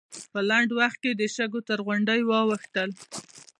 [0.31, 2.89] په لنډ وخت کې د شګو تر غونډۍ واوښتل.